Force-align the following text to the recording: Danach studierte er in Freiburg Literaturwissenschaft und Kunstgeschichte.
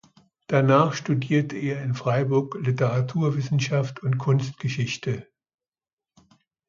Danach 0.47 0.93
studierte 0.93 1.55
er 1.57 1.83
in 1.83 1.93
Freiburg 1.93 2.57
Literaturwissenschaft 2.59 4.01
und 4.01 4.17
Kunstgeschichte. 4.17 5.27